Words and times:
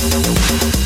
Música 0.00 0.77